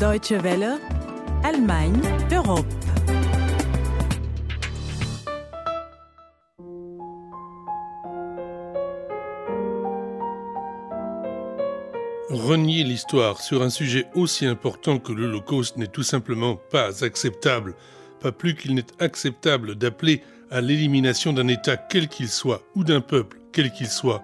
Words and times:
Deutsche 0.00 0.32
Welle, 0.32 0.78
Allemagne, 1.44 2.00
Europe. 2.32 2.64
Renier 12.30 12.82
l'histoire 12.82 13.42
sur 13.42 13.60
un 13.60 13.68
sujet 13.68 14.06
aussi 14.14 14.46
important 14.46 14.98
que 14.98 15.12
l'Holocauste 15.12 15.76
n'est 15.76 15.86
tout 15.86 16.02
simplement 16.02 16.56
pas 16.56 17.04
acceptable, 17.04 17.74
pas 18.20 18.32
plus 18.32 18.54
qu'il 18.54 18.74
n'est 18.74 18.86
acceptable 19.00 19.74
d'appeler 19.74 20.22
à 20.50 20.62
l'élimination 20.62 21.34
d'un 21.34 21.48
État 21.48 21.76
quel 21.76 22.08
qu'il 22.08 22.30
soit 22.30 22.62
ou 22.74 22.84
d'un 22.84 23.02
peuple 23.02 23.36
quel 23.52 23.70
qu'il 23.70 23.88
soit. 23.88 24.22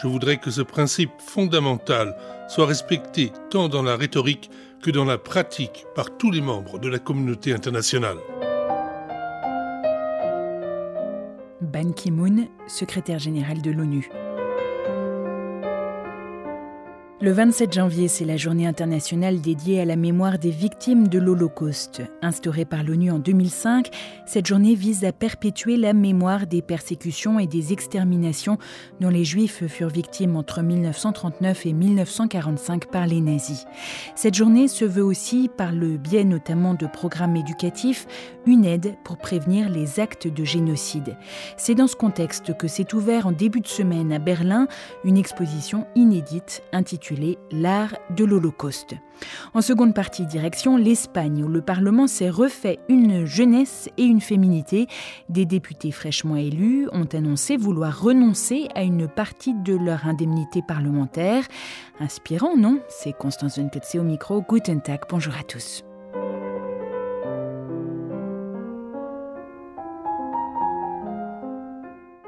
Je 0.00 0.06
voudrais 0.06 0.38
que 0.38 0.50
ce 0.50 0.62
principe 0.62 1.10
fondamental 1.18 2.16
soit 2.48 2.64
respecté 2.64 3.32
tant 3.50 3.68
dans 3.68 3.82
la 3.82 3.96
rhétorique 3.96 4.50
que 4.80 4.90
dans 4.90 5.04
la 5.04 5.18
pratique 5.18 5.86
par 5.94 6.16
tous 6.16 6.30
les 6.30 6.40
membres 6.40 6.78
de 6.78 6.88
la 6.88 6.98
communauté 6.98 7.52
internationale. 7.52 8.16
Ban 11.60 11.92
Ki-moon, 11.92 12.48
secrétaire 12.66 13.18
général 13.18 13.62
de 13.62 13.70
l'ONU. 13.70 14.08
Le 17.22 17.32
27 17.32 17.74
janvier, 17.74 18.08
c'est 18.08 18.24
la 18.24 18.38
journée 18.38 18.66
internationale 18.66 19.42
dédiée 19.42 19.78
à 19.78 19.84
la 19.84 19.96
mémoire 19.96 20.38
des 20.38 20.48
victimes 20.48 21.06
de 21.06 21.18
l'Holocauste. 21.18 22.00
Instaurée 22.22 22.64
par 22.64 22.82
l'ONU 22.82 23.10
en 23.10 23.18
2005, 23.18 23.90
cette 24.24 24.46
journée 24.46 24.74
vise 24.74 25.04
à 25.04 25.12
perpétuer 25.12 25.76
la 25.76 25.92
mémoire 25.92 26.46
des 26.46 26.62
persécutions 26.62 27.38
et 27.38 27.46
des 27.46 27.74
exterminations 27.74 28.56
dont 29.00 29.10
les 29.10 29.26
Juifs 29.26 29.66
furent 29.66 29.90
victimes 29.90 30.34
entre 30.34 30.62
1939 30.62 31.66
et 31.66 31.74
1945 31.74 32.86
par 32.86 33.06
les 33.06 33.20
nazis. 33.20 33.66
Cette 34.14 34.34
journée 34.34 34.66
se 34.66 34.86
veut 34.86 35.04
aussi, 35.04 35.50
par 35.54 35.72
le 35.72 35.98
biais 35.98 36.24
notamment 36.24 36.72
de 36.72 36.86
programmes 36.86 37.36
éducatifs, 37.36 38.06
une 38.46 38.64
aide 38.64 38.94
pour 39.04 39.18
prévenir 39.18 39.68
les 39.68 40.00
actes 40.00 40.26
de 40.26 40.44
génocide. 40.44 41.18
C'est 41.58 41.74
dans 41.74 41.86
ce 41.86 41.96
contexte 41.96 42.56
que 42.56 42.66
s'est 42.66 42.94
ouvert 42.94 43.26
en 43.26 43.32
début 43.32 43.60
de 43.60 43.68
semaine 43.68 44.10
à 44.10 44.18
Berlin 44.18 44.68
une 45.04 45.18
exposition 45.18 45.86
inédite 45.94 46.62
intitulée 46.72 47.09
L'art 47.50 47.94
de 48.16 48.24
l'Holocauste. 48.24 48.94
En 49.54 49.60
seconde 49.60 49.94
partie, 49.94 50.26
direction 50.26 50.76
l'Espagne, 50.76 51.44
où 51.44 51.48
le 51.48 51.62
Parlement 51.62 52.06
s'est 52.06 52.30
refait 52.30 52.78
une 52.88 53.26
jeunesse 53.26 53.88
et 53.98 54.04
une 54.04 54.20
féminité. 54.20 54.86
Des 55.28 55.44
députés 55.44 55.90
fraîchement 55.90 56.36
élus 56.36 56.88
ont 56.92 57.08
annoncé 57.12 57.56
vouloir 57.56 58.00
renoncer 58.00 58.68
à 58.74 58.82
une 58.82 59.08
partie 59.08 59.54
de 59.54 59.76
leur 59.76 60.06
indemnité 60.06 60.62
parlementaire. 60.66 61.44
Inspirant, 61.98 62.56
non? 62.56 62.80
C'est 62.88 63.12
Constance 63.12 63.56
Zenketse 63.56 63.96
au 63.96 64.02
micro. 64.02 64.42
Guten 64.42 64.80
Tag, 64.80 65.00
bonjour 65.08 65.34
à 65.38 65.42
tous. 65.42 65.84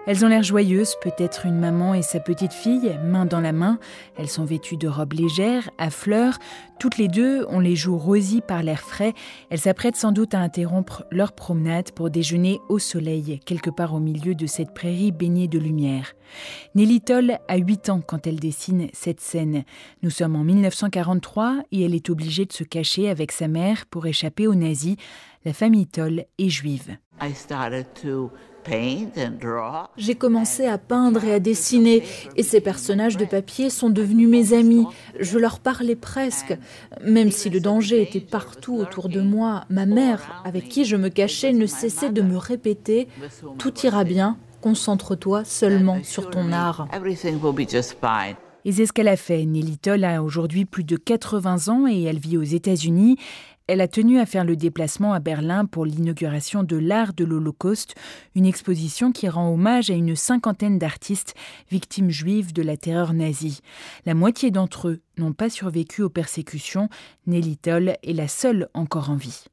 Elles 0.05 0.25
ont 0.25 0.29
l'air 0.29 0.43
joyeuses, 0.43 0.97
peut-être 1.01 1.47
une 1.47 1.61
maman 1.61 1.95
et 1.95 2.03
sa 2.03 2.19
petite 2.19 2.53
fille, 2.53 2.99
main 3.05 3.25
dans 3.25 3.41
la 3.41 3.53
main. 3.53 3.79
Elles 4.17 4.29
sont 4.29 4.45
vêtues 4.45 4.77
de 4.77 4.89
robes 4.89 5.13
légères, 5.13 5.71
à 5.79 5.91
fleurs. 5.91 6.39
Toutes 6.81 6.99
les 6.99 7.07
deux 7.07 7.47
ont 7.47 7.61
les 7.61 7.77
joues 7.77 7.97
rosies 7.97 8.41
par 8.41 8.65
l'air 8.65 8.81
frais. 8.81 9.15
Elles 9.49 9.61
s'apprêtent 9.61 9.95
sans 9.95 10.11
doute 10.11 10.35
à 10.35 10.41
interrompre 10.41 11.05
leur 11.13 11.33
promenade 11.33 11.93
pour 11.93 12.11
déjeuner 12.11 12.59
au 12.69 12.81
soleil, 12.81 13.39
quelque 13.47 13.71
part 13.71 13.95
au 13.95 14.01
milieu 14.01 14.35
de 14.35 14.47
cette 14.47 14.75
prairie 14.75 15.13
baignée 15.13 15.47
de 15.47 15.61
lumière. 15.61 16.15
Nelly 16.75 17.01
Toll 17.01 17.39
a 17.47 17.57
8 17.57 17.91
ans 17.91 18.03
quand 18.05 18.27
elle 18.27 18.41
dessine 18.41 18.89
cette 18.93 19.21
scène. 19.21 19.63
Nous 20.03 20.11
sommes 20.11 20.35
en 20.35 20.43
1943 20.43 21.59
et 21.71 21.85
elle 21.85 21.95
est 21.95 22.11
obligée 22.11 22.45
de 22.45 22.53
se 22.53 22.65
cacher 22.65 23.09
avec 23.09 23.31
sa 23.31 23.47
mère 23.47 23.87
pour 23.87 24.05
échapper 24.07 24.49
aux 24.49 24.57
nazis. 24.57 24.97
La 25.45 25.53
famille 25.53 25.87
Toll 25.87 26.25
est 26.39 26.49
juive. 26.49 26.97
J'ai 29.97 30.15
commencé 30.15 30.67
à 30.67 30.79
peindre 30.79 31.25
et 31.25 31.35
à 31.35 31.41
dessiner, 31.41 32.03
et 32.37 32.43
ces 32.43 32.61
personnages 32.61 33.17
de 33.17 33.25
papier 33.25 33.71
sont 33.71 33.91
devenus 33.91 34.29
mes 34.29 34.53
amis. 34.53 34.87
Je 35.19 35.39
leur 35.39 35.61
parlais 35.61 35.97
presque, 35.97 36.57
même 37.05 37.31
si 37.31 37.51
le 37.51 37.61
danger 37.61 38.03
était 38.03 38.21
partout 38.21 38.77
autour 38.77 39.09
de 39.09 39.21
moi. 39.21 39.65
Ma 39.71 39.87
mère, 39.87 40.43
avec 40.45 40.69
qui 40.69 40.85
je 40.85 40.97
me 40.97 41.09
cachais, 41.09 41.53
ne 41.53 41.67
cessait 41.67 42.11
de 42.11 42.23
me 42.23 42.37
répéter⁇ 42.37 43.09
Tout 43.59 43.75
ira 43.85 44.05
bien, 44.05 44.37
concentre-toi 44.61 45.45
seulement 45.45 45.99
sur 46.03 46.31
ton 46.31 46.53
art⁇ 46.53 46.89
et 48.65 48.73
c'est 48.73 48.87
ce 48.87 48.93
qu'elle 48.93 49.09
a 49.09 49.17
fait. 49.17 49.45
Nelly 49.45 49.79
Toll 49.79 50.05
a 50.05 50.23
aujourd'hui 50.23 50.65
plus 50.65 50.85
de 50.85 50.97
80 50.97 51.69
ans 51.69 51.87
et 51.87 52.03
elle 52.03 52.19
vit 52.19 52.37
aux 52.37 52.43
États-Unis. 52.43 53.17
Elle 53.73 53.81
a 53.81 53.89
tenu 53.89 54.19
à 54.19 54.27
faire 54.27 54.45
le 54.45 54.55
déplacement 54.55 55.15
à 55.15 55.19
Berlin 55.19 55.65
pour 55.65 55.87
l'inauguration 55.87 56.63
de 56.63 56.77
l'art 56.77 57.15
de 57.15 57.25
l'Holocauste, 57.25 57.95
une 58.35 58.45
exposition 58.45 59.13
qui 59.13 59.31
rend 59.31 59.51
hommage 59.51 59.89
à 59.89 59.95
une 59.95 60.15
cinquantaine 60.15 60.79
d'artistes 60.79 61.35
victimes 61.71 62.11
juives 62.11 62.53
de 62.53 62.61
la 62.61 62.77
terreur 62.77 63.15
nazie. 63.15 63.61
La 64.05 64.13
moitié 64.13 64.51
d'entre 64.51 64.89
eux 64.89 65.01
n'ont 65.19 65.33
pas 65.33 65.51
survécu 65.51 66.03
aux 66.03 66.11
persécutions. 66.11 66.89
Nelly 67.27 67.57
Toll 67.57 67.97
est 68.03 68.13
la 68.13 68.29
seule 68.29 68.69
encore 68.75 69.11
en 69.11 69.17
vie. 69.17 69.45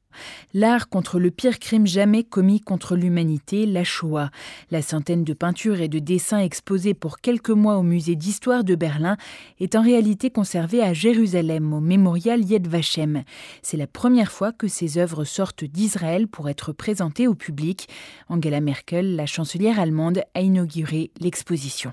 L'art 0.54 0.88
contre 0.88 1.18
le 1.20 1.30
pire 1.30 1.58
crime 1.58 1.86
jamais 1.86 2.24
commis 2.24 2.60
contre 2.60 2.96
l'humanité, 2.96 3.66
la 3.66 3.84
Shoah. 3.84 4.30
La 4.70 4.82
centaine 4.82 5.24
de 5.24 5.32
peintures 5.32 5.80
et 5.80 5.88
de 5.88 5.98
dessins 5.98 6.40
exposés 6.40 6.94
pour 6.94 7.20
quelques 7.20 7.50
mois 7.50 7.76
au 7.76 7.82
musée 7.82 8.16
d'histoire 8.16 8.64
de 8.64 8.74
Berlin 8.74 9.16
est 9.60 9.76
en 9.76 9.82
réalité 9.82 10.30
conservée 10.30 10.82
à 10.82 10.92
Jérusalem, 10.92 11.72
au 11.72 11.80
mémorial 11.80 12.44
Yad 12.44 12.66
Vashem. 12.66 13.22
C'est 13.62 13.76
la 13.76 13.86
première 13.86 14.32
fois 14.32 14.52
que 14.52 14.68
ces 14.68 14.98
œuvres 14.98 15.24
sortent 15.24 15.64
d'Israël 15.64 16.26
pour 16.26 16.48
être 16.48 16.72
présentées 16.72 17.28
au 17.28 17.34
public. 17.34 17.88
Angela 18.28 18.60
Merkel, 18.60 19.16
la 19.16 19.26
chancelière 19.26 19.78
allemande, 19.78 20.22
a 20.34 20.40
inauguré 20.40 21.10
l'exposition. 21.20 21.92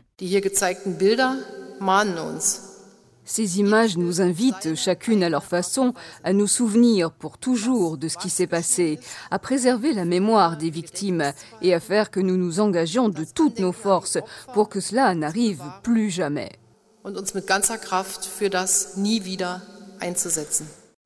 Ces 3.28 3.60
images 3.60 3.98
nous 3.98 4.22
invitent, 4.22 4.74
chacune 4.76 5.22
à 5.22 5.28
leur 5.30 5.44
façon, 5.44 5.94
à 6.24 6.32
nous 6.32 6.48
souvenir 6.48 7.12
pour 7.12 7.38
toujours 7.38 7.98
de 7.98 8.08
ce 8.08 8.18
qui 8.18 8.30
s'est 8.30 8.48
passé, 8.48 9.00
à 9.32 9.38
préserver 9.38 9.92
la 9.92 10.06
mémoire 10.06 10.56
des 10.56 10.70
victimes 10.70 11.34
et 11.62 11.74
à 11.74 11.82
faire 11.82 12.10
que 12.10 12.22
nous 12.22 12.38
nous 12.38 12.62
engagions 12.62 13.10
de 13.10 13.26
toutes 13.26 13.60
nos 13.60 13.74
forces 13.74 14.18
pour 14.54 14.70
que 14.70 14.80
cela 14.80 15.14
n'arrive 15.14 15.62
plus 15.84 16.10
jamais. 16.10 16.54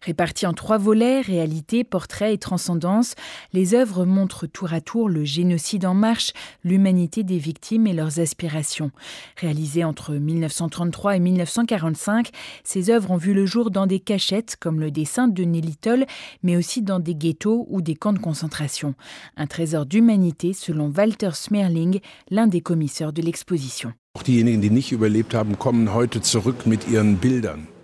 Réparties 0.04 0.48
en 0.48 0.54
trois 0.54 0.80
volets, 0.80 1.22
réalité, 1.22 1.84
portrait 1.84 2.34
et 2.34 2.40
transcendance, 2.40 3.14
les 3.54 3.76
œuvres 3.76 4.04
montrent 4.04 4.48
tour 4.48 4.74
à 4.74 4.82
tour 4.82 5.10
le 5.10 5.24
génocide 5.24 5.86
en 5.86 5.94
marche, 5.94 6.34
l'humanité 6.64 7.24
des 7.24 7.38
victimes 7.38 7.86
et 7.86 7.94
leurs 7.94 8.20
aspirations. 8.20 8.90
Réalisées 9.38 9.84
entre 9.84 10.14
1933 10.14 11.18
et 11.18 11.20
1945, 11.20 12.32
ces 12.64 12.90
œuvres 12.90 13.12
ont 13.12 13.18
vu 13.18 13.36
le 13.36 13.46
jour 13.46 13.70
dans 13.70 13.86
des 13.86 14.00
cachettes 14.00 14.58
comme 14.60 14.80
le 14.80 14.90
dessin 14.90 15.28
de 15.28 15.44
Nelly 15.44 15.76
Toll, 15.76 16.06
mais 16.42 16.58
aussi 16.58 16.82
dans 16.82 17.00
des 17.00 17.14
ghettos 17.14 17.68
ou 17.70 17.82
des 17.82 17.96
camps 17.96 18.14
de 18.14 18.20
concentration. 18.20 18.96
Un 19.38 19.46
trésor 19.46 19.86
d'humanité 19.86 20.54
selon 20.54 20.92
Walter 20.92 21.32
Smerling, 21.34 22.00
l'un 22.32 22.48
des 22.48 22.62
commissaires 22.62 23.14
de 23.14 23.22
l'exposition. 23.22 23.94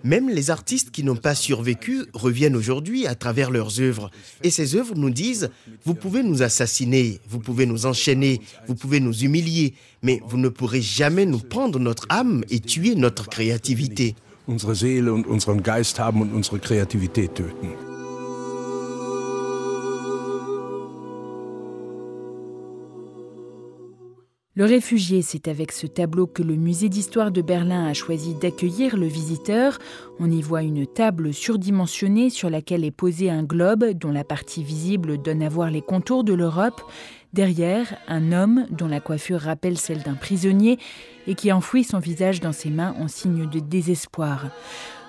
Même 0.04 0.28
les 0.28 0.50
artistes 0.50 0.90
qui 0.90 1.02
n'ont 1.02 1.16
pas 1.16 1.34
survécu 1.34 2.04
reviennent 2.12 2.56
aujourd'hui 2.56 3.06
à 3.06 3.14
travers 3.14 3.50
leurs 3.50 3.80
œuvres. 3.80 4.10
Et 4.42 4.50
ces 4.50 4.76
œuvres 4.76 4.94
nous 4.94 5.10
disent, 5.10 5.50
vous 5.84 5.94
pouvez 5.94 6.22
nous 6.22 6.42
assassiner, 6.42 7.20
vous 7.28 7.40
pouvez 7.40 7.66
nous 7.66 7.86
enchaîner, 7.86 8.40
vous 8.66 8.74
pouvez 8.74 9.00
nous 9.00 9.14
humilier, 9.14 9.74
mais 10.02 10.20
vous 10.26 10.38
ne 10.38 10.48
pourrez 10.48 10.82
jamais 10.82 11.26
nous 11.26 11.40
prendre 11.40 11.78
notre 11.78 12.06
âme 12.10 12.44
et 12.50 12.60
tuer 12.60 12.94
notre 12.94 13.28
créativité. 13.28 14.14
Unsere 14.48 14.74
Seele 14.74 15.12
und 15.12 15.26
unseren 15.26 15.62
Geist 15.62 15.98
haben 15.98 16.22
und 16.22 16.32
unsere 16.32 16.58
Kreativität 16.58 17.34
töten. 17.34 17.87
Le 24.58 24.64
réfugié, 24.64 25.22
c'est 25.22 25.46
avec 25.46 25.70
ce 25.70 25.86
tableau 25.86 26.26
que 26.26 26.42
le 26.42 26.56
musée 26.56 26.88
d'histoire 26.88 27.30
de 27.30 27.42
Berlin 27.42 27.86
a 27.86 27.94
choisi 27.94 28.34
d'accueillir 28.34 28.96
le 28.96 29.06
visiteur. 29.06 29.78
On 30.18 30.28
y 30.28 30.42
voit 30.42 30.64
une 30.64 30.84
table 30.84 31.32
surdimensionnée 31.32 32.28
sur 32.28 32.50
laquelle 32.50 32.82
est 32.82 32.90
posé 32.90 33.30
un 33.30 33.44
globe 33.44 33.92
dont 33.92 34.10
la 34.10 34.24
partie 34.24 34.64
visible 34.64 35.22
donne 35.22 35.44
à 35.44 35.48
voir 35.48 35.70
les 35.70 35.80
contours 35.80 36.24
de 36.24 36.34
l'Europe. 36.34 36.82
Derrière, 37.32 37.98
un 38.08 38.32
homme 38.32 38.66
dont 38.70 38.88
la 38.88 38.98
coiffure 38.98 39.42
rappelle 39.42 39.78
celle 39.78 40.02
d'un 40.02 40.14
prisonnier 40.14 40.80
et 41.28 41.36
qui 41.36 41.52
enfouit 41.52 41.84
son 41.84 42.00
visage 42.00 42.40
dans 42.40 42.50
ses 42.50 42.70
mains 42.70 42.96
en 42.98 43.06
signe 43.06 43.48
de 43.48 43.60
désespoir. 43.60 44.46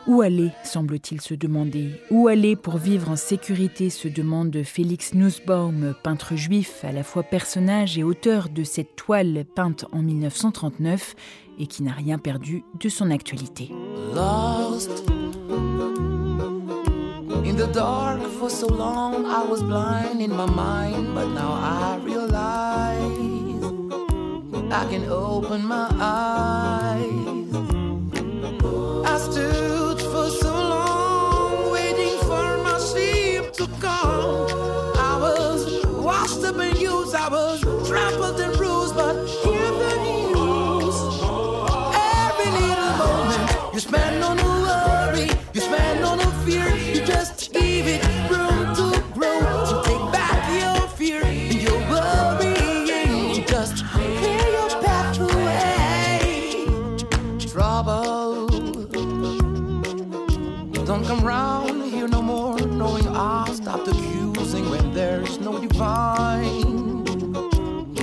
Où 0.09 0.23
aller, 0.23 0.49
semble-t-il 0.63 1.21
se 1.21 1.35
demander 1.35 1.91
Où 2.09 2.27
aller 2.29 2.55
pour 2.55 2.77
vivre 2.77 3.11
en 3.11 3.15
sécurité 3.15 3.91
se 3.91 4.07
demande 4.07 4.63
Félix 4.63 5.13
Nussbaum, 5.13 5.93
peintre 6.01 6.35
juif, 6.35 6.83
à 6.83 6.91
la 6.91 7.03
fois 7.03 7.21
personnage 7.21 7.95
et 7.99 8.03
auteur 8.03 8.49
de 8.49 8.63
cette 8.63 8.95
toile 8.95 9.45
peinte 9.53 9.85
en 9.91 10.01
1939 10.01 11.13
et 11.59 11.67
qui 11.67 11.83
n'a 11.83 11.91
rien 11.91 12.17
perdu 12.17 12.63
de 12.79 12.89
son 12.89 13.11
actualité. 13.11 13.69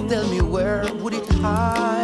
Tell 0.09 0.25
me 0.29 0.41
where 0.41 0.85
would 1.01 1.15
it 1.15 1.29
hide? 1.43 1.96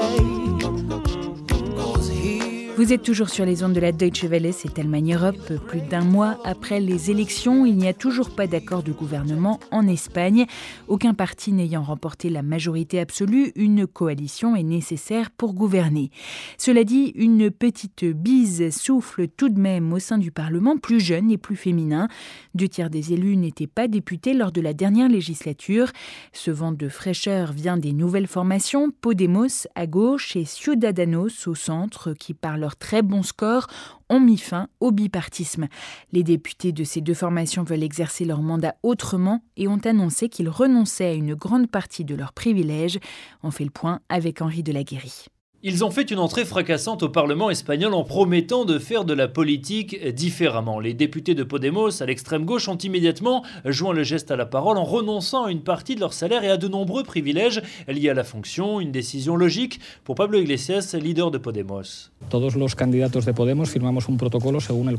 Vous 2.83 2.93
êtes 2.93 3.05
toujours 3.05 3.29
sur 3.29 3.45
les 3.45 3.63
ondes 3.63 3.75
de 3.75 3.81
la 3.81 3.93
Deutsche 3.93 4.25
Welle, 4.25 4.53
c'est 4.53 4.77
Allemagne 4.77 5.15
Europe. 5.15 5.53
Plus 5.69 5.83
d'un 5.83 6.03
mois 6.03 6.41
après 6.45 6.81
les 6.81 7.13
élections, 7.13 7.65
il 7.65 7.77
n'y 7.77 7.87
a 7.87 7.95
toujours 7.95 8.35
pas 8.35 8.49
d'accord 8.49 8.83
de 8.83 8.91
gouvernement 8.91 9.61
en 9.71 9.87
Espagne. 9.87 10.47
Aucun 10.89 11.15
parti 11.15 11.53
n'ayant 11.53 11.85
remporté 11.85 12.29
la 12.29 12.43
majorité 12.43 12.99
absolue, 12.99 13.53
une 13.55 13.87
coalition 13.87 14.57
est 14.57 14.65
nécessaire 14.65 15.31
pour 15.31 15.55
gouverner. 15.55 16.11
Cela 16.59 16.83
dit, 16.83 17.13
une 17.15 17.53
petite 17.53 18.05
bise 18.05 18.77
souffle 18.77 19.29
tout 19.29 19.49
de 19.49 19.61
même 19.61 19.93
au 19.93 20.01
sein 20.01 20.19
du 20.19 20.33
Parlement, 20.33 20.77
plus 20.77 20.99
jeune 20.99 21.31
et 21.31 21.39
plus 21.39 21.55
féminin. 21.55 22.09
Deux 22.57 22.67
tiers 22.67 22.91
des 22.91 23.13
élus 23.13 23.37
n'étaient 23.37 23.69
pas 23.69 23.87
députés 23.87 24.35
lors 24.35 24.51
de 24.51 24.61
la 24.61 24.75
dernière 24.75 25.09
législature. 25.09 25.93
Ce 26.33 26.51
vent 26.51 26.73
de 26.73 26.89
fraîcheur 26.89 27.53
vient 27.53 27.77
des 27.77 27.93
nouvelles 27.93 28.27
formations, 28.27 28.91
Podemos 28.91 29.69
à 29.77 29.87
gauche 29.87 30.35
et 30.35 30.45
Ciudadanos 30.45 31.47
au 31.47 31.55
centre, 31.55 32.13
qui 32.15 32.35
par 32.35 32.59
leur 32.59 32.72
très 32.77 33.03
bon 33.03 33.23
score 33.23 33.67
ont 34.09 34.21
mis 34.21 34.39
fin 34.39 34.69
au 34.81 34.91
bipartisme. 34.91 35.69
Les 36.13 36.23
députés 36.23 36.73
de 36.73 36.85
ces 36.85 37.01
deux 37.01 37.15
formations 37.15 37.65
veulent 37.65 37.83
exercer 37.83 38.25
leur 38.25 38.43
mandat 38.43 38.75
autrement 38.83 39.43
et 39.57 39.69
ont 39.69 39.81
annoncé 39.85 40.29
qu'ils 40.29 40.49
renonçaient 40.49 41.07
à 41.07 41.15
une 41.15 41.35
grande 41.35 41.71
partie 41.71 42.05
de 42.05 42.15
leurs 42.15 42.33
privilèges. 42.33 42.99
On 43.43 43.51
fait 43.51 43.65
le 43.65 43.71
point 43.71 44.01
avec 44.09 44.43
Henri 44.43 44.63
Delaguérie. 44.63 45.27
Ils 45.65 45.85
ont 45.85 45.93
fait 45.93 46.11
une 46.11 46.19
entrée 46.19 46.45
fracassante 46.45 47.05
au 47.05 47.09
Parlement 47.09 47.49
espagnol 47.49 47.95
en 47.95 48.03
promettant 48.03 48.65
de 48.65 48.81
faire 48.81 49.05
de 49.05 49.15
la 49.15 49.29
politique 49.29 50.05
différemment. 50.13 50.81
Les 50.81 50.93
députés 50.93 51.37
de 51.37 51.45
Podemos 51.45 52.03
à 52.03 52.07
l'extrême 52.07 52.45
gauche 52.45 52.67
ont 52.67 52.77
immédiatement 52.77 53.45
joint 53.65 53.93
le 53.93 54.03
geste 54.03 54.33
à 54.33 54.37
la 54.37 54.45
parole 54.45 54.77
en 54.77 54.83
renonçant 54.83 55.45
à 55.45 55.53
une 55.53 55.61
partie 55.61 55.95
de 55.95 56.01
leur 56.01 56.15
salaire 56.15 56.43
et 56.43 56.51
à 56.51 56.57
de 56.57 56.67
nombreux 56.67 57.05
privilèges 57.05 57.63
liés 57.87 58.09
à 58.09 58.15
la 58.15 58.25
fonction, 58.25 58.81
une 58.81 58.91
décision 58.91 59.37
logique 59.37 59.79
pour 60.03 60.17
Pablo 60.17 60.41
Iglesias, 60.41 60.97
leader 61.01 61.31
de 61.31 61.39
Podemos. 61.39 62.11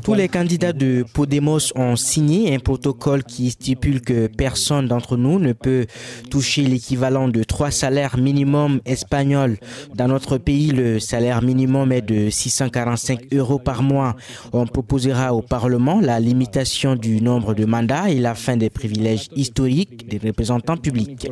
Tous 0.02 0.14
les 0.14 0.28
candidats 0.28 0.72
de 0.72 1.04
Podemos 1.12 1.58
ont 1.76 1.96
signé 1.96 2.54
un 2.54 2.58
protocole 2.58 3.22
qui 3.24 3.50
stipule 3.50 4.00
que 4.00 4.28
personne 4.28 4.88
d'entre 4.88 5.18
nous 5.18 5.38
ne 5.38 5.52
peut 5.52 5.84
toucher 6.30 6.62
l'équivalent 6.62 7.28
de 7.28 7.42
trois 7.42 7.70
salaires 7.70 8.16
minimum 8.16 8.80
espagnols. 8.86 9.58
Dans 9.94 10.08
notre 10.08 10.38
pays, 10.38 10.53
le 10.54 11.00
salaire 11.00 11.42
minimum 11.42 11.92
est 11.92 12.02
de 12.02 12.30
645 12.30 13.32
euros 13.34 13.58
par 13.58 13.82
mois. 13.82 14.14
On 14.52 14.66
proposera 14.66 15.34
au 15.34 15.42
Parlement 15.42 16.00
la 16.00 16.20
limitation 16.20 16.94
du 16.94 17.20
nombre 17.20 17.54
de 17.54 17.64
mandats 17.64 18.10
et 18.10 18.18
la 18.18 18.34
fin 18.34 18.56
des 18.56 18.70
privilèges 18.70 19.28
historiques 19.34 20.08
des 20.08 20.18
représentants 20.18 20.76
publics. 20.76 21.28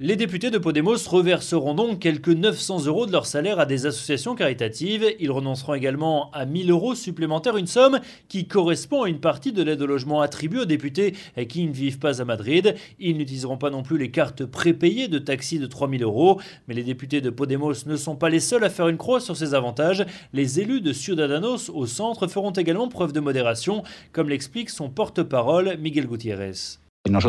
Les 0.00 0.16
députés 0.16 0.50
de 0.50 0.58
Podemos 0.58 0.96
reverseront 1.08 1.74
donc 1.74 2.00
quelques 2.00 2.28
900 2.28 2.86
euros 2.86 3.06
de 3.06 3.12
leur 3.12 3.24
salaire 3.24 3.60
à 3.60 3.66
des 3.66 3.86
associations 3.86 4.34
caritatives. 4.34 5.06
Ils 5.20 5.30
renonceront 5.30 5.74
également 5.74 6.30
à 6.32 6.44
1000 6.44 6.72
euros 6.72 6.96
supplémentaires, 6.96 7.56
une 7.56 7.68
somme 7.68 8.00
qui 8.28 8.48
correspond 8.48 9.04
à 9.04 9.08
une 9.08 9.20
partie 9.20 9.52
de 9.52 9.62
l'aide 9.62 9.80
au 9.80 9.86
logement 9.86 10.20
attribuée 10.20 10.62
aux 10.62 10.64
députés 10.64 11.14
qui 11.48 11.64
ne 11.66 11.72
vivent 11.72 12.00
pas 12.00 12.20
à 12.20 12.24
Madrid. 12.24 12.74
Ils 12.98 13.16
n'utiliseront 13.16 13.58
pas 13.58 13.70
non 13.70 13.84
plus 13.84 13.96
les 13.96 14.10
cartes 14.10 14.44
prépayées 14.44 15.06
de 15.06 15.18
taxi 15.18 15.60
de 15.60 15.66
3000 15.66 16.02
euros. 16.02 16.40
Mais 16.66 16.74
les 16.74 16.82
députés 16.82 17.11
de 17.20 17.30
Podemos 17.30 17.74
ne 17.86 17.96
sont 17.96 18.16
pas 18.16 18.28
les 18.28 18.40
seuls 18.40 18.64
à 18.64 18.70
faire 18.70 18.88
une 18.88 18.96
croix 18.96 19.20
sur 19.20 19.36
ces 19.36 19.54
avantages. 19.54 20.04
Les 20.32 20.60
élus 20.60 20.80
de 20.80 20.92
Ciudadanos 20.92 21.70
au 21.70 21.86
centre 21.86 22.26
feront 22.26 22.52
également 22.52 22.88
preuve 22.88 23.12
de 23.12 23.20
modération, 23.20 23.82
comme 24.12 24.28
l'explique 24.28 24.70
son 24.70 24.88
porte-parole 24.88 25.76
Miguel 25.78 26.06
Gutiérrez. 26.06 26.78
Même 27.08 27.20
si 27.20 27.26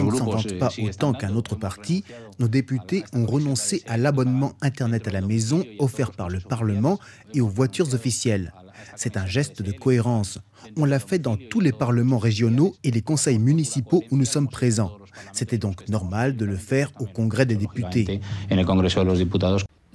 on 0.00 0.04
ne 0.06 0.16
s'en 0.16 0.24
vante 0.24 0.58
pas 0.58 0.70
autant 0.82 1.12
qu'un 1.12 1.36
autre 1.36 1.54
parti, 1.54 2.02
nos 2.38 2.48
députés 2.48 3.04
ont 3.12 3.26
renoncé 3.26 3.82
à 3.86 3.98
l'abonnement 3.98 4.52
Internet 4.62 5.06
à 5.08 5.10
la 5.10 5.20
maison 5.20 5.62
offert 5.78 6.12
par 6.12 6.30
le 6.30 6.40
Parlement 6.40 6.98
et 7.34 7.42
aux 7.42 7.48
voitures 7.48 7.92
officielles. 7.92 8.52
C'est 8.96 9.16
un 9.16 9.26
geste 9.26 9.62
de 9.62 9.72
cohérence. 9.72 10.38
On 10.76 10.84
l'a 10.84 10.98
fait 10.98 11.18
dans 11.18 11.36
tous 11.36 11.60
les 11.60 11.72
parlements 11.72 12.18
régionaux 12.18 12.74
et 12.84 12.90
les 12.90 13.02
conseils 13.02 13.38
municipaux 13.38 14.02
où 14.10 14.16
nous 14.16 14.24
sommes 14.24 14.48
présents. 14.48 14.92
C'était 15.32 15.58
donc 15.58 15.88
normal 15.88 16.36
de 16.36 16.44
le 16.44 16.56
faire 16.56 16.90
au 17.00 17.06
Congrès 17.06 17.46
des 17.46 17.56
députés. 17.56 18.20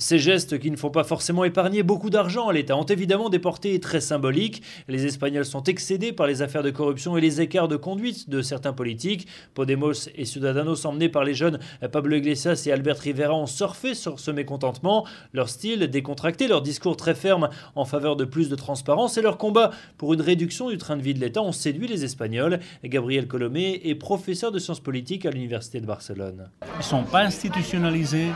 Ces 0.01 0.18
gestes 0.18 0.57
qui 0.60 0.72
ne 0.72 0.78
font 0.78 0.92
pas 0.92 1.04
forcément 1.04 1.44
épargner 1.44 1.84
beaucoup 1.84 2.10
d'argent 2.10 2.48
à 2.48 2.54
l'État 2.54 2.78
ont 2.78 2.86
évidemment 2.86 3.28
des 3.28 3.38
portées 3.38 3.78
très 3.81 4.00
symboliques. 4.00 4.63
Les 4.88 5.06
Espagnols 5.06 5.44
sont 5.44 5.66
excédés 5.66 6.13
par 6.13 6.25
les 6.25 6.42
affaires 6.42 6.63
de 6.63 6.69
corruption 6.69 7.18
et 7.18 7.22
les 7.22 7.42
écarts 7.42 7.68
de 7.68 7.75
conduite 7.75 8.30
de 8.30 8.42
certains 8.42 8.72
politiques. 8.72 9.28
Podemos 9.54 10.07
et 10.16 10.24
Ciudadanos, 10.24 10.86
emmenés 10.86 11.10
par 11.10 11.25
les 11.25 11.34
jeunes 11.34 11.60
Pablo 11.92 12.16
Iglesias 12.16 12.63
et 12.66 12.72
Albert 12.72 13.00
Rivera, 13.00 13.36
ont 13.36 13.46
surfé 13.46 13.94
sur 13.94 14.22
ce 14.22 14.31
mécontentement. 14.31 15.06
Leur 15.34 15.50
style 15.50 15.81
décontracté, 15.88 16.48
leur 16.48 16.62
discours 16.62 16.95
très 16.95 17.13
ferme 17.13 17.50
en 17.75 17.84
faveur 17.84 18.16
de 18.16 18.24
plus 18.24 18.48
de 18.48 18.56
transparence 18.56 19.18
et 19.18 19.21
leur 19.21 19.38
combat 19.38 19.71
pour 19.97 20.14
une 20.14 20.21
réduction 20.21 20.69
du 20.69 20.78
train 20.78 20.95
de 20.95 21.02
vie 21.02 21.14
de 21.14 21.19
l'État 21.19 21.42
ont 21.42 21.52
séduit 21.52 21.88
les 21.88 22.06
Espagnols. 22.06 22.62
Gabriel 22.85 23.28
Colomé 23.28 23.81
est 23.83 23.95
professeur 23.95 24.54
de 24.54 24.59
sciences 24.59 24.80
politiques 24.80 25.26
à 25.26 25.31
l'Université 25.31 25.81
de 25.81 25.85
Barcelone. 25.85 26.47
Ils 26.76 26.78
ne 26.78 26.83
sont 26.83 27.04
pas 27.04 27.24
institutionnalisés, 27.24 28.30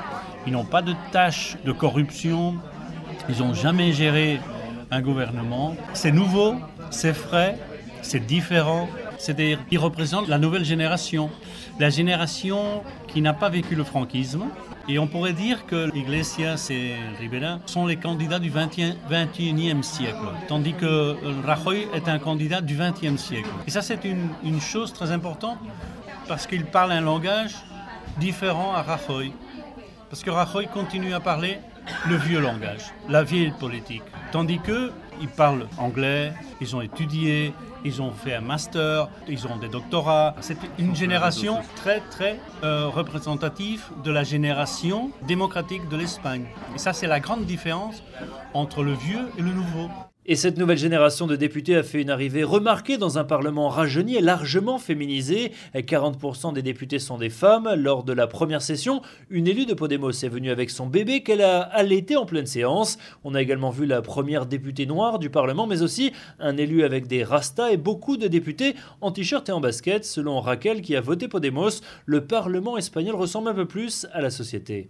ils 0.46 0.52
n'ont 0.52 0.66
pas 0.66 0.82
de 0.82 0.92
tâches 1.14 1.53
de 1.66 1.72
corruption. 1.72 2.56
Ils 3.30 3.40
n'ont 3.40 3.54
jamais 3.54 3.92
géré 3.92 4.40
un 4.92 5.02
gouvernement. 5.02 5.76
C'est 5.94 6.12
nouveau, 6.12 6.56
c'est 6.92 7.14
frais, 7.14 7.58
c'est 8.02 8.26
différent. 8.26 8.88
C'est-à-dire 9.18 9.60
qu'ils 9.68 9.80
représentent 9.80 10.28
la 10.28 10.38
nouvelle 10.38 10.66
génération, 10.66 11.30
la 11.80 11.90
génération 11.90 12.84
qui 13.08 13.22
n'a 13.22 13.34
pas 13.34 13.50
vécu 13.50 13.76
le 13.76 13.84
franquisme. 13.84 14.44
Et 14.90 15.00
on 15.00 15.08
pourrait 15.08 15.32
dire 15.32 15.66
que 15.66 15.96
Iglesias 15.96 16.68
et 16.70 16.96
Rivera 17.18 17.60
sont 17.66 17.86
les 17.86 17.96
candidats 17.96 18.40
du 18.40 18.52
21e 18.52 19.82
siècle, 19.82 20.18
tandis 20.50 20.74
que 20.74 21.16
Rajoy 21.46 21.88
est 21.94 22.10
un 22.10 22.20
candidat 22.20 22.60
du 22.60 22.76
20e 22.76 23.18
siècle. 23.18 23.48
Et 23.66 23.72
ça, 23.72 23.82
c'est 23.82 24.04
une, 24.04 24.28
une 24.44 24.60
chose 24.60 24.92
très 24.92 25.12
importante 25.12 25.58
parce 26.28 26.48
qu'il 26.48 26.66
parle 26.66 26.92
un 26.92 27.00
langage 27.00 27.56
différent 28.20 28.74
à 28.74 28.82
Rajoy. 28.82 29.32
Parce 30.14 30.22
que 30.22 30.30
Rajoy 30.30 30.68
continue 30.68 31.16
à 31.16 31.20
parler 31.20 31.58
le 32.08 32.16
vieux 32.18 32.40
langage, 32.40 32.94
la 33.10 33.24
vieille 33.24 33.52
politique. 33.60 34.04
Tandis 34.32 34.60
que 34.60 34.92
ils 35.20 35.28
parlent 35.28 35.68
anglais, 35.80 36.34
ils 36.62 36.76
ont 36.76 36.82
étudié, 36.82 37.52
ils 37.84 38.00
ont 38.00 38.12
fait 38.12 38.36
un 38.36 38.42
master, 38.42 39.10
ils 39.28 39.48
ont 39.48 39.58
des 39.58 39.70
doctorats. 39.70 40.36
C'est 40.40 40.60
une 40.78 40.96
génération 40.96 41.62
très 41.76 42.00
très 42.12 42.40
euh, 42.64 42.90
représentative 42.90 43.86
de 44.04 44.12
la 44.12 44.24
génération 44.24 45.10
démocratique 45.24 45.90
de 45.90 45.98
l'Espagne. 45.98 46.46
Et 46.76 46.78
ça, 46.78 46.94
c'est 46.94 47.08
la 47.08 47.20
grande 47.20 47.46
différence 47.46 48.04
entre 48.54 48.84
le 48.84 48.94
vieux 48.94 49.32
et 49.40 49.42
le 49.42 49.52
nouveau. 49.52 49.90
Et 50.26 50.38
cette 50.38 50.58
nouvelle 50.58 50.78
génération 50.78 51.28
de 51.28 51.36
députés 51.36 51.76
a 51.76 51.84
fait 51.84 52.02
une 52.02 52.10
arrivée 52.10 52.46
remarquée 52.46 52.98
dans 52.98 53.18
un 53.18 53.26
Parlement 53.26 53.68
rajeuni 53.68 54.16
et 54.16 54.22
largement 54.22 54.78
féminisé. 54.78 55.52
40% 55.76 56.54
des 56.54 56.62
députés 56.62 57.00
sont 57.00 57.18
des 57.18 57.30
femmes. 57.30 57.70
Lors 57.76 58.06
de 58.06 58.14
la 58.14 58.26
première 58.26 58.62
session, 58.62 59.02
une 59.30 59.50
élue 59.50 59.66
de 59.66 59.74
Podemos 59.74 60.12
est 60.12 60.30
venue 60.30 60.50
avec 60.50 60.70
son 60.70 60.88
bébé 60.88 61.24
qu'elle 61.24 61.42
a 61.42 61.60
allaité 61.60 62.16
en 62.16 62.26
pleine 62.26 62.46
séance. 62.46 62.98
On 63.26 63.36
a 63.36 63.42
également 63.42 63.70
vu 63.70 63.86
la 63.86 64.02
première 64.02 64.46
députée 64.46 64.86
noire 64.86 65.20
du 65.20 65.30
Parlement, 65.30 65.68
mais 65.68 65.82
aussi 65.82 66.14
un 66.40 66.56
élu 66.56 66.86
avec 66.86 67.08
des 67.08 67.26
rastas 67.26 67.72
et 67.72 67.78
beaucoup 67.78 68.16
de 68.16 68.30
députés 68.30 68.76
en 69.02 69.12
t-shirt 69.12 69.50
et 69.50 69.52
en 69.52 69.60
basket. 69.60 70.06
Selon 70.06 70.40
Raquel, 70.40 70.82
qui 70.82 70.96
a 70.96 71.02
voté 71.02 71.28
Podemos, 71.28 71.82
le 72.06 72.26
Parlement 72.26 72.78
espagnol 72.78 73.16
ressemble 73.16 73.50
un 73.50 73.54
peu 73.54 73.66
plus 73.66 74.08
à 74.14 74.22
la 74.22 74.30
société. 74.30 74.90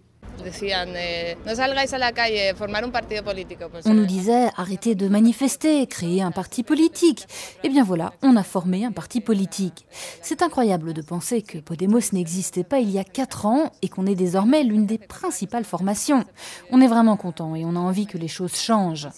On 3.86 3.94
nous 3.94 4.06
disait 4.06 4.48
arrêtez 4.56 4.94
de 4.94 5.08
manifester, 5.08 5.86
créer 5.86 6.22
un 6.22 6.30
parti 6.30 6.62
politique. 6.62 7.26
Eh 7.62 7.68
bien 7.68 7.84
voilà, 7.84 8.12
on 8.22 8.36
a 8.36 8.42
formé 8.42 8.84
un 8.84 8.92
parti 8.92 9.20
politique. 9.20 9.86
C'est 10.22 10.42
incroyable 10.42 10.92
de 10.92 11.02
penser 11.02 11.42
que 11.42 11.58
Podemos 11.58 12.00
n'existait 12.12 12.64
pas 12.64 12.78
il 12.78 12.90
y 12.90 12.98
a 12.98 13.04
4 13.04 13.46
ans 13.46 13.72
et 13.82 13.88
qu'on 13.88 14.06
est 14.06 14.14
désormais 14.14 14.62
l'une 14.62 14.86
des 14.86 14.98
principales 14.98 15.64
formations. 15.64 16.24
On 16.70 16.80
est 16.80 16.88
vraiment 16.88 17.16
content 17.16 17.54
et 17.54 17.64
on 17.64 17.76
a 17.76 17.80
envie 17.80 18.06
que 18.06 18.18
les 18.18 18.28
choses 18.28 18.56
changent. 18.56 19.08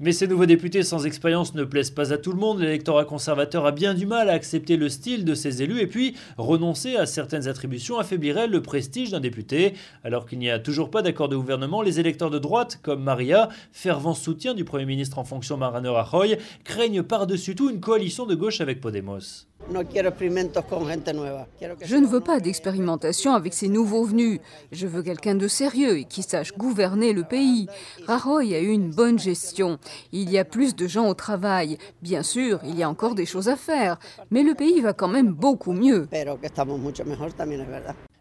Mais 0.00 0.10
ces 0.10 0.26
nouveaux 0.26 0.46
députés 0.46 0.82
sans 0.82 1.06
expérience 1.06 1.54
ne 1.54 1.62
plaisent 1.62 1.92
pas 1.92 2.12
à 2.12 2.18
tout 2.18 2.32
le 2.32 2.38
monde. 2.38 2.58
L'électorat 2.58 3.04
conservateur 3.04 3.64
a 3.64 3.70
bien 3.70 3.94
du 3.94 4.06
mal 4.06 4.28
à 4.28 4.32
accepter 4.32 4.76
le 4.76 4.88
style 4.88 5.24
de 5.24 5.34
ses 5.34 5.62
élus 5.62 5.80
et 5.80 5.86
puis 5.86 6.16
renoncer 6.36 6.96
à 6.96 7.06
certaines 7.06 7.46
attributions 7.46 8.00
affaiblirait 8.00 8.48
le 8.48 8.60
prestige 8.60 9.12
d'un 9.12 9.20
député. 9.20 9.74
Alors 10.02 10.26
qu'il 10.26 10.40
n'y 10.40 10.50
a 10.50 10.58
toujours 10.58 10.90
pas 10.90 11.02
d'accord 11.02 11.28
de 11.28 11.36
gouvernement, 11.36 11.80
les 11.80 12.00
électeurs 12.00 12.30
de 12.30 12.40
droite, 12.40 12.80
comme 12.82 13.04
Maria, 13.04 13.50
fervent 13.70 14.14
soutien 14.14 14.54
du 14.54 14.64
Premier 14.64 14.84
ministre 14.84 15.20
en 15.20 15.24
fonction 15.24 15.56
Mariano 15.56 15.94
Rajoy, 15.94 16.38
craignent 16.64 17.04
par-dessus 17.04 17.54
tout 17.54 17.70
une 17.70 17.80
coalition 17.80 18.26
de 18.26 18.34
gauche 18.34 18.60
avec 18.60 18.80
Podemos. 18.80 19.46
Je 21.82 21.96
ne 21.96 22.06
veux 22.06 22.20
pas 22.20 22.40
d'expérimentation 22.40 23.34
avec 23.34 23.54
ces 23.54 23.68
nouveaux 23.68 24.04
venus. 24.04 24.40
Je 24.72 24.86
veux 24.86 25.02
quelqu'un 25.02 25.34
de 25.34 25.48
sérieux 25.48 25.98
et 25.98 26.04
qui 26.04 26.22
sache 26.22 26.52
gouverner 26.56 27.12
le 27.12 27.24
pays. 27.24 27.66
Rajoy 28.06 28.54
a 28.54 28.60
eu 28.60 28.68
une 28.68 28.90
bonne 28.90 29.18
gestion. 29.18 29.78
Il 30.12 30.30
y 30.30 30.38
a 30.38 30.44
plus 30.44 30.76
de 30.76 30.86
gens 30.86 31.08
au 31.08 31.14
travail. 31.14 31.78
Bien 32.02 32.22
sûr, 32.22 32.60
il 32.64 32.78
y 32.78 32.82
a 32.82 32.90
encore 32.90 33.14
des 33.14 33.26
choses 33.26 33.48
à 33.48 33.56
faire, 33.56 33.98
mais 34.30 34.42
le 34.42 34.54
pays 34.54 34.80
va 34.80 34.92
quand 34.92 35.08
même 35.08 35.32
beaucoup 35.32 35.72
mieux. 35.72 36.08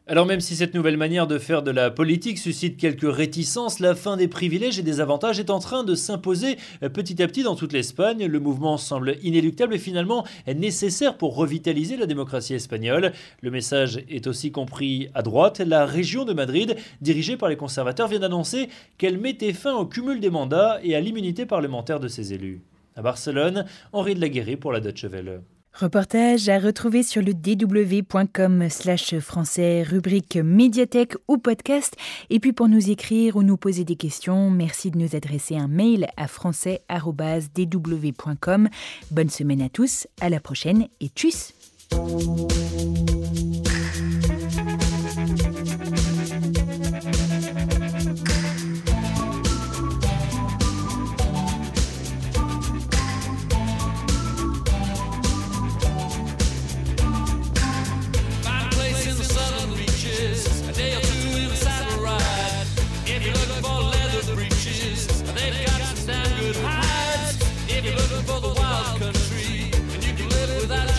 Alors 0.05 0.25
même 0.25 0.41
si 0.41 0.57
cette 0.57 0.73
nouvelle 0.73 0.97
manière 0.97 1.27
de 1.27 1.39
faire 1.39 1.63
de 1.63 1.71
la 1.71 1.89
politique 1.89 2.37
suscite 2.37 2.75
quelques 2.75 3.09
réticences, 3.09 3.79
la 3.79 3.95
fin 3.95 4.17
des 4.17 4.27
privilèges 4.27 4.77
et 4.77 4.83
des 4.83 4.99
avantages 4.99 5.39
est 5.39 5.49
en 5.49 5.59
train 5.59 5.85
de 5.85 5.95
s'imposer 5.95 6.57
petit 6.93 7.23
à 7.23 7.27
petit 7.27 7.41
dans 7.41 7.55
toute 7.55 7.71
l'Espagne. 7.71 8.25
Le 8.25 8.39
mouvement 8.41 8.75
semble 8.75 9.15
inéluctable 9.23 9.75
et 9.75 9.79
finalement 9.79 10.25
nécessaire 10.45 11.17
pour 11.17 11.37
revitaliser 11.37 11.95
la 11.95 12.05
démocratie 12.05 12.53
espagnole. 12.53 13.13
Le 13.39 13.49
message 13.49 14.03
est 14.09 14.27
aussi 14.27 14.51
compris 14.51 15.07
à 15.13 15.21
droite. 15.21 15.59
La 15.59 15.85
région 15.85 16.25
de 16.25 16.33
Madrid, 16.33 16.75
dirigée 16.99 17.37
par 17.37 17.47
les 17.47 17.55
conservateurs, 17.55 18.09
vient 18.09 18.19
d'annoncer 18.19 18.67
qu'elle 18.97 19.17
mettait 19.17 19.53
fin 19.53 19.73
au 19.73 19.85
cumul 19.85 20.19
des 20.19 20.29
mandats 20.29 20.81
et 20.83 20.95
à 20.95 20.99
l'immunité 20.99 21.45
parlementaire 21.45 22.01
de 22.01 22.09
ses 22.09 22.33
élus. 22.33 22.61
À 22.97 23.01
Barcelone, 23.01 23.65
Henri 23.93 24.15
de 24.15 24.21
la 24.21 24.27
Guéry 24.27 24.57
pour 24.57 24.73
la 24.73 24.81
Deutsche 24.81 25.05
Welle. 25.05 25.43
Reportage 25.73 26.49
à 26.49 26.59
retrouver 26.59 27.03
sur 27.03 27.21
le 27.21 27.33
dw.com 27.33 28.69
slash 28.69 29.17
français, 29.19 29.83
rubrique 29.83 30.37
médiathèque 30.37 31.15
ou 31.27 31.37
podcast. 31.37 31.95
Et 32.29 32.39
puis 32.39 32.53
pour 32.53 32.67
nous 32.67 32.89
écrire 32.89 33.35
ou 33.35 33.43
nous 33.43 33.57
poser 33.57 33.83
des 33.83 33.95
questions, 33.95 34.49
merci 34.51 34.91
de 34.91 34.99
nous 34.99 35.15
adresser 35.15 35.57
un 35.57 35.67
mail 35.67 36.07
à 36.15 36.27
français.dw.com. 36.27 38.69
Bonne 39.11 39.29
semaine 39.29 39.61
à 39.61 39.69
tous, 39.69 40.07
à 40.21 40.29
la 40.29 40.39
prochaine 40.39 40.87
et 41.01 41.07
tchuss 41.07 41.53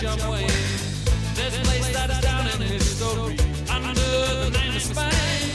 Chum 0.05 0.29
Wayne. 0.29 0.47
This 1.33 1.57
place 1.65 1.91
that's 1.91 2.21
down 2.21 2.45
in 2.47 2.61
history, 2.61 3.37
under 3.67 3.93
the 3.93 4.51
name 4.51 4.75
of 4.75 4.81
Spain, 4.83 5.49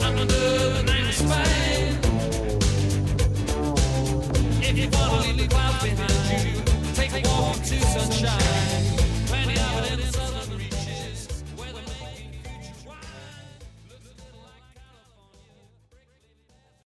under 0.00 0.24
the 0.24 0.82
name 0.84 1.08
of 1.08 1.14
Spain. 1.14 1.98
If 4.62 4.78
you 4.78 4.88
wanna 4.92 5.22
leave 5.22 5.38
the 5.38 5.48
clouds 5.48 5.82
behind 5.82 6.46
you, 6.46 6.62
take 6.94 7.12
a 7.14 7.28
walk 7.28 7.56
into 7.56 7.80
sunshine. 7.80 8.75